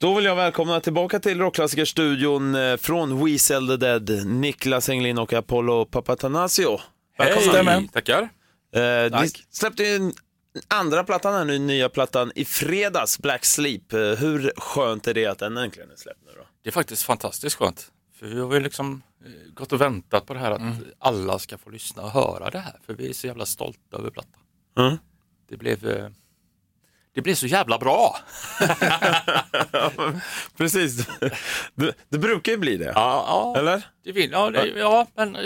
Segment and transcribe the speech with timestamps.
[0.00, 5.18] Då vill jag välkomna tillbaka till Rockklassikerstudion eh, från We Sell the Dead, Niklas Englin
[5.18, 6.80] och Apollo Papatanasio.
[7.18, 7.70] Välkomna.
[7.70, 8.22] Hej, tackar.
[8.72, 10.12] Eh, ni släppte ju
[10.68, 13.92] andra plattan här nu, nya plattan i fredags, Black Sleep.
[13.92, 16.46] Eh, hur skönt är det att den äntligen är släppt nu då?
[16.62, 17.92] Det är faktiskt fantastiskt skönt.
[18.18, 20.62] För vi har ju liksom eh, gått och väntat på det här att
[20.98, 22.78] alla ska få lyssna och höra det här.
[22.86, 24.40] För vi är så jävla stolta över plattan.
[24.78, 24.96] Mm.
[25.48, 26.08] Det blev, eh,
[27.18, 28.16] det blev så jävla bra.
[30.56, 31.06] Precis,
[31.74, 32.92] det, det brukar ju bli det.
[32.94, 33.54] Ja, ja.
[33.58, 33.82] Eller?
[34.04, 35.36] Det vill, ja, det, ja, men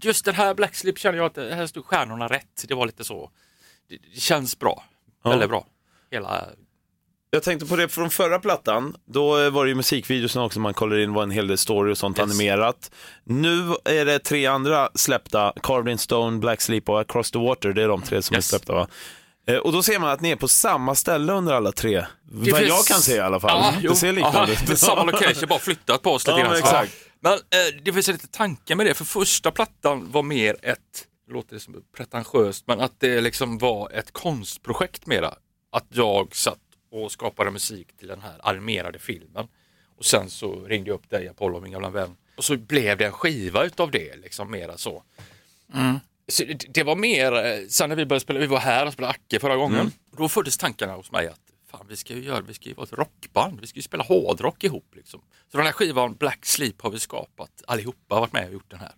[0.00, 2.64] just den här Black Slip känner jag att här stod stjärnorna rätt.
[2.68, 3.30] Det var lite så.
[3.88, 4.84] Det, det känns bra.
[5.24, 5.30] Ja.
[5.30, 5.66] Väldigt bra.
[6.10, 6.44] Hela,
[7.30, 10.98] Jag tänkte på det från förra plattan, då var det ju musikvideorna också, man kollar
[10.98, 12.24] in var en hel del story och sånt Yes.
[12.30, 12.90] animerat.
[13.24, 17.72] Nu är det tre andra släppta, Carved in Stone, Black Sleep och Across the Water,
[17.72, 18.44] det är de tre som Yes.
[18.52, 18.88] är släppta va?
[19.46, 22.06] Eh, Och då ser man att ni är på samma ställe under alla tre.
[22.24, 23.60] Vad finns- jag kan se i alla fall.
[23.74, 23.90] Ja, jo.
[23.90, 24.66] det ser liknande ut.
[24.66, 26.62] det är samma location, bara flyttat på oss lite Ja, grann.
[26.72, 26.86] men.
[27.20, 30.78] Men eh, det finns lite tanke med det, för första plattan var mer ett,
[31.26, 35.34] det låter som pretentiöst, men att det liksom var ett konstprojekt mera.
[35.72, 36.58] Att jag satt
[36.92, 39.48] och skapade musik till den här animerade filmen.
[39.98, 42.16] Och sen så ringde jag upp dig Apollo, min gamla vän.
[42.36, 45.02] Och så blev det en skiva utav det, liksom mera så.
[46.28, 49.10] Så det, var mer, eh, sen när vi började spela, vi var här och spelade
[49.10, 52.54] Acke förra gången, då föddes tankarna hos mig att fan, vi ska ju göra, vi
[52.54, 54.94] ska ju vara ett rockband, vi ska ju spela hårdrock ihop.
[54.96, 55.20] Liksom.
[55.50, 58.70] Så den här skivan Black Sleep har vi skapat, allihopa har varit med och gjort
[58.70, 58.92] den här.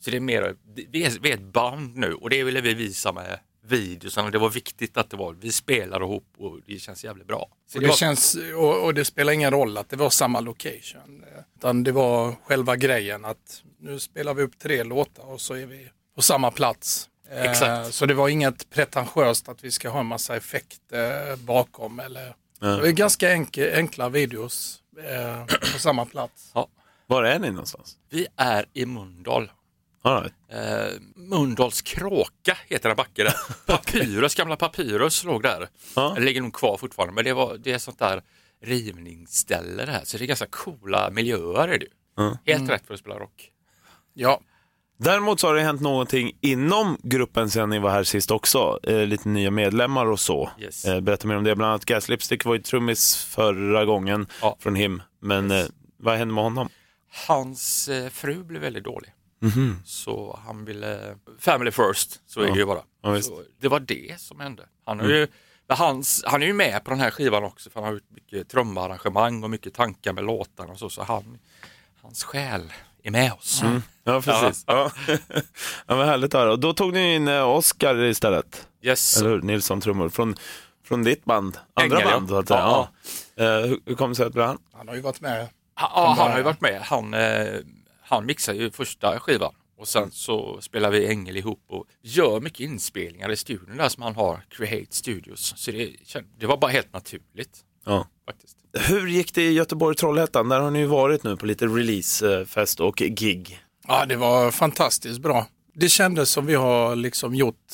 [0.00, 0.56] Så det är mer,
[0.90, 4.38] vi är, vi är ett band nu och det ville vi visa med videosen det
[4.38, 7.48] var viktigt att det var, vi spelar ihop och det känns jävligt bra.
[7.66, 10.10] Så Och det det, var, känns, och, och det spelar ingen roll att det var
[10.10, 11.24] samma location.
[11.56, 15.66] Utan det var själva grejen att nu spelar vi upp tre låtar och så är
[15.66, 15.88] vi
[16.18, 17.08] på samma plats.
[17.30, 17.94] Eh, Exakt.
[17.94, 22.00] Så det var inget pretentiöst att vi ska ha en massa effekter bakom.
[22.00, 26.50] Eller, Det är ganska enke, enkla videos eh, på samma plats.
[26.54, 26.68] ja,
[27.06, 27.96] Var är ni någonstans?
[28.10, 29.50] vi är i Mölndal.
[30.02, 30.34] All right.
[30.48, 33.34] Eh, Mölndals kråka heter en backe där.
[33.66, 35.68] Papyrus, gamla Papyrus låg där.
[35.96, 36.12] Ja.
[36.16, 38.22] Det ligger nog kvar fortfarande, men det, var, det är sånt där
[38.62, 40.04] rivningsställe det här.
[40.04, 41.90] Så det är ganska coola miljöer är det ju.
[42.54, 43.50] Helt rätt för att spela rock.
[44.14, 44.40] Ja,
[45.00, 48.78] Däremot så har det hänt någonting inom gruppen sedan ni var här sist också.
[48.82, 50.50] Eh, lite nya medlemmar och så.
[50.60, 50.84] Yes.
[50.84, 51.56] Eh, berätta mer om det.
[51.56, 54.56] Bland annat Gas Lipstick var ju trummis förra gången Ja.
[54.60, 55.02] från him.
[55.20, 55.64] Men eh,
[55.96, 56.68] vad hände med honom?
[57.28, 59.10] Hans eh, fru blev väldigt dålig.
[59.84, 62.82] Så han ville, family first, så är det ju bara.
[63.02, 63.20] Ja,
[63.60, 64.62] det var det som hände.
[64.84, 65.26] Han, har ju,
[65.68, 68.48] hans, han är ju med på den här skivan också, för han har gjort mycket
[68.48, 71.38] trumarrangemang och mycket tankar med låtarna och så, så han,
[72.02, 72.72] hans själ
[73.02, 73.62] är med oss.
[74.04, 74.64] Ja, precis.
[74.66, 74.90] Ja.
[75.86, 75.96] Ja.
[75.96, 76.52] men härligt att höra.
[76.52, 78.66] Och då tog ni in eh, Oscar istället.
[78.82, 79.16] Yes.
[79.20, 79.42] Eller hur?
[79.42, 80.08] Nilsson trummor.
[80.08, 80.36] Från,
[80.84, 81.58] från ditt band.
[81.74, 82.16] Andra Ängel, ja.
[82.18, 82.60] band, så att säga.
[82.60, 82.88] Ja.
[83.34, 84.58] Ja, Eh, hur, hur kom det sig att det han?
[84.72, 85.40] han har ju varit med.
[85.40, 86.80] Ja, ja, han har ju varit med.
[86.82, 87.46] Han, eh,
[88.02, 92.60] han mixar ju första skivan och sen så spelar vi Ängel ihop och gör mycket
[92.60, 95.54] inspelningar i studion där som han har, Create Studios.
[95.56, 95.96] Så det,
[96.38, 98.06] det var bara helt naturligt Ja.
[98.26, 98.56] faktiskt.
[98.88, 100.48] Hur gick det i Göteborg-Trollhättan?
[100.48, 103.60] Där har ni ju varit nu på lite releasefest och gig.
[103.88, 105.46] Ja, det var fantastiskt bra.
[105.74, 107.72] Det kändes som vi har liksom gjort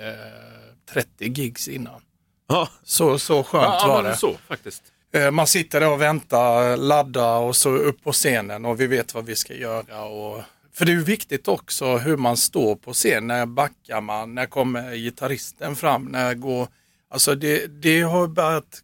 [0.00, 2.00] eh, 30 gigs innan.
[2.48, 4.16] Ja, Så, så skönt Ja, var det.
[4.16, 4.82] så faktiskt.
[5.14, 9.14] Eh, Man sitter där och väntar, laddar och så upp på scenen och vi vet
[9.14, 10.04] vad vi ska göra.
[10.04, 10.42] Och...
[10.74, 13.26] För det är viktigt också hur man står på scen.
[13.26, 14.34] När backar man?
[14.34, 16.04] När kommer gitarristen fram?
[16.04, 16.68] När går...
[17.10, 18.80] Alltså det, det har börjat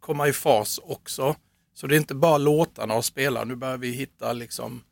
[0.00, 1.36] komma i fas också.
[1.74, 3.44] Så det är inte bara låtarna och spela.
[3.44, 4.82] Nu börjar vi hitta liksom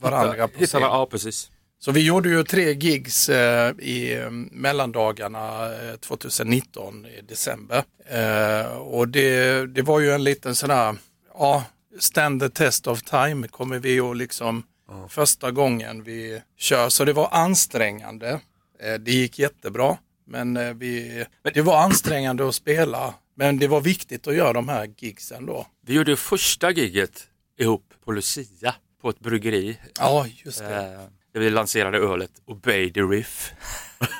[0.00, 0.82] varandra på Hittar scen.
[0.82, 1.50] ja, precis.
[1.78, 7.84] Så vi gjorde ju tre gigs eh, i eh, mellandagarna eh, 2019 i december.
[8.06, 10.96] Eh, och det, det var ju en liten sån här,
[11.34, 11.64] ja,
[11.98, 14.62] stand the test of time kommer vi att liksom
[15.08, 16.88] första gången vi kör.
[16.88, 18.40] Så det var ansträngande.
[18.80, 23.14] Eh, det gick jättebra, men, eh, vi, det var ansträngande att spela.
[23.38, 25.66] Men det var viktigt att göra de här gigsen då.
[25.86, 27.28] Vi gjorde första gigget
[27.58, 29.78] ihop på Lucia på ett bryggeri.
[29.98, 30.76] Ja, just det.
[30.76, 31.00] Eh,
[31.32, 33.52] där vi lanserade ölet Obey the Riff.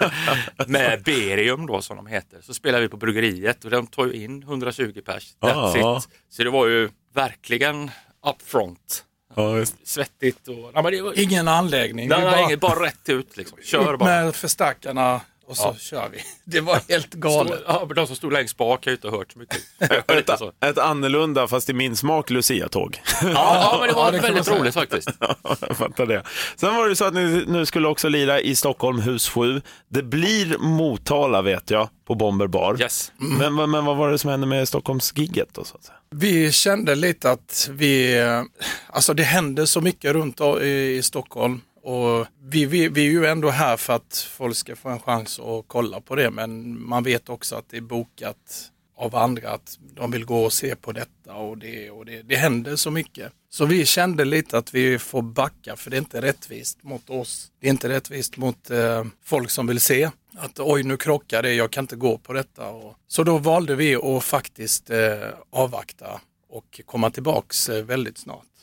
[0.66, 2.40] Med Berium då som de heter.
[2.42, 5.34] Så spelade vi på bryggeriet och de tog in 120 pers.
[5.40, 5.98] That's Ja.
[5.98, 6.08] it.
[6.28, 7.90] Så det var ju verkligen
[8.26, 9.04] upfront.
[9.34, 9.64] ja.
[9.84, 10.70] Svettigt och...
[10.74, 12.08] Ja, var, Ingen anläggning.
[12.08, 13.58] nej, nej, bara- bara rätt ut liksom.
[13.62, 14.04] Kör bara.
[14.24, 16.18] med förstärkarna och så kör vi.
[16.44, 17.62] Det var helt galet.
[17.66, 19.58] Ja, men de som stod längst bak har ju inte hört så mycket.
[20.10, 20.52] Ett, så.
[20.64, 23.00] ett annorlunda, fast i min smak, Lucia-tåg.
[23.22, 25.10] Ja, ja, men det var Ja, det väldigt roligt faktiskt.
[25.60, 26.22] jag fattar det.
[26.56, 29.62] Sen var det så att ni nu skulle också lira i Stockholm, hus 7.
[29.88, 32.80] Det blir Motala vet jag, på Bomber Bar.
[32.80, 33.12] Yes.
[33.16, 35.64] Men, men, men vad var det som hände med Stockholmsgigget då?
[35.64, 35.96] Så att säga?
[36.10, 38.42] Vi kände lite att vi, eh,
[38.86, 43.50] alltså det händer så mycket runt i Stockholm och vi, vi, vi är ju ändå
[43.50, 47.28] här för att folk ska få en chans att kolla på det men man vet
[47.28, 51.34] också att det är bokat av andra att de vill gå och se på detta
[51.34, 52.22] och det och det.
[52.22, 53.32] Det händer så mycket.
[53.50, 57.50] Så vi kände lite att vi får backa för det är inte rättvist mot oss.
[57.60, 60.10] Det är inte rättvist mot eh, folk som vill se.
[60.36, 62.68] Att oj nu krockar det, jag kan inte gå på detta.
[62.68, 68.55] Och, så då valde vi att faktiskt eh, avvakta och komma tillbaks eh, väldigt snart.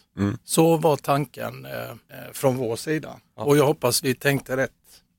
[0.44, 1.96] Så var tanken eh, eh,
[2.34, 3.10] från vår sida.
[3.38, 4.72] Och jag hoppas vi tänkte rätt,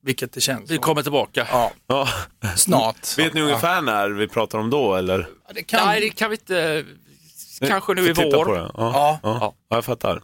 [0.02, 1.46] vilket det känns Vi kommer tillbaka.
[1.50, 2.08] Ja, Ja.
[2.56, 2.96] snart.
[3.18, 4.94] Vet ni ungefär när vi pratar om då?
[4.94, 5.18] Eller?
[5.46, 5.86] Ja, det kan...
[5.86, 6.84] Nej, det kan vi inte.
[7.68, 8.44] Kanske nu i vår.
[8.44, 8.60] på det.
[8.60, 8.70] Ja.
[8.74, 9.18] Ja.
[9.22, 9.38] Ja.
[9.40, 9.54] Ja.
[9.76, 10.16] jag fattar.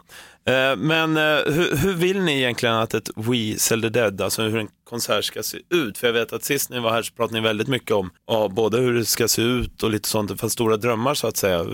[0.44, 4.42] Eh, Men eh, hur, hur vill ni egentligen att ett We Sell the Dead, alltså
[4.42, 5.98] hur en konsert ska se ut?
[5.98, 8.48] För jag vet att sist ni var här så pratade ni väldigt mycket om ja,
[8.48, 10.30] både hur det ska se ut och lite sånt.
[10.30, 11.66] Det fanns stora drömmar så att säga.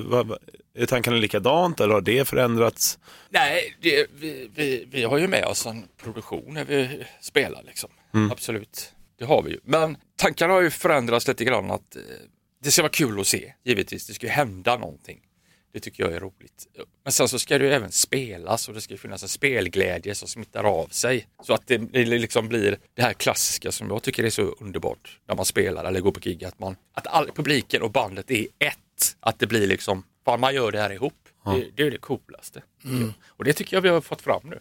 [0.76, 2.98] Är tankarna likadant eller har det förändrats?
[3.30, 7.90] Nej, det, vi, vi, vi har ju med oss en produktion när vi spelar liksom.
[8.32, 9.60] Absolut, det har vi ju.
[9.64, 12.02] Men tankarna har ju förändrats lite grann att eh,
[12.64, 14.06] det ska vara kul att se, givetvis.
[14.06, 15.20] Det ska ju hända någonting.
[15.72, 16.66] Det tycker jag är roligt.
[17.04, 20.14] Men sen så ska det ju även spelas och det ska ju finnas en spelglädje
[20.14, 21.26] som smittar av sig.
[21.42, 25.20] Så att det det liksom blir det här klassiska som jag tycker är så underbart
[25.28, 26.44] när man spelar eller går på gig.
[26.44, 29.16] Att, man, att all publiken och bandet är ett.
[29.20, 31.14] Att det blir liksom, fan man gör det här ihop.
[31.44, 32.62] Det, det är det coolaste.
[33.26, 34.60] Och det tycker jag vi har fått fram nu.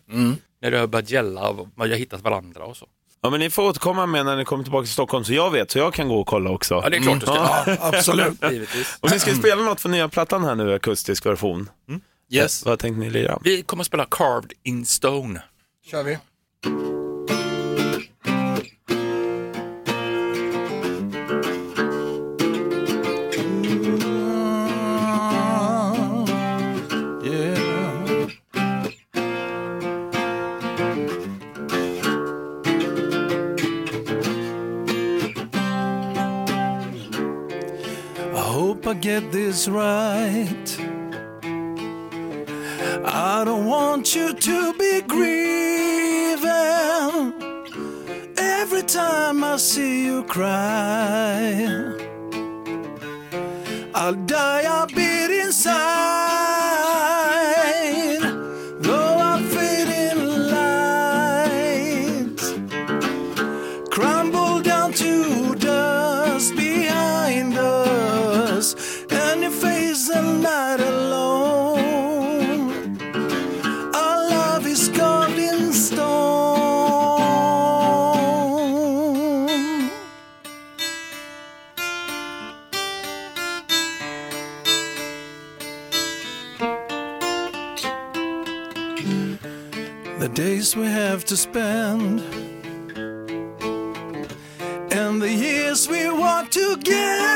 [0.61, 2.87] När det har börjat gälla och man har hittat varandra och så.
[3.21, 5.71] Ja, men ni får återkomma med när ni kommer tillbaka till Stockholm så jag vet,
[5.71, 6.73] så jag kan gå och kolla också.
[6.83, 7.35] Ja, det är klart du ska.
[7.35, 8.37] Ja, absolut.
[8.51, 8.97] Givetvis.
[8.99, 11.69] Och ni ska spela något för nya plattan här nu, akustisk version.
[12.29, 13.39] Yes, Vad tänkte ni lira?
[13.43, 15.41] Vi kommer att spela Carved in Stone.
[15.91, 16.17] kör vi.
[39.21, 40.67] Get this right.
[43.05, 46.43] I don't want you to be grieving
[48.37, 51.53] every time I see you cry.
[53.93, 55.04] I'll die a bit
[90.35, 92.19] days we have to spend
[94.91, 97.34] and the years we walk together, they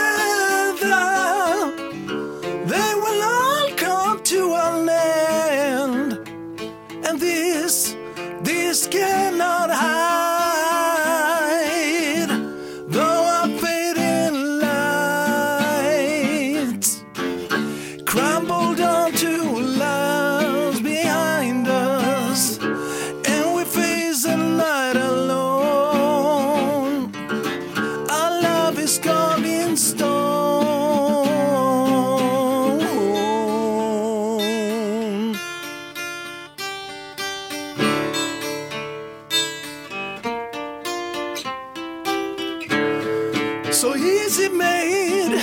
[43.80, 45.40] So easy made,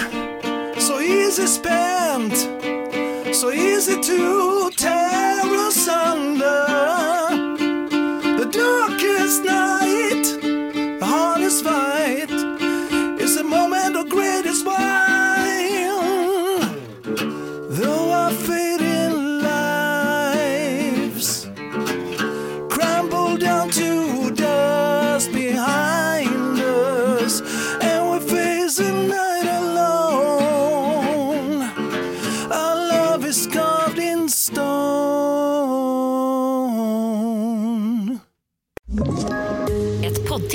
[0.79, 2.37] so easy spent,
[3.35, 4.56] so easy to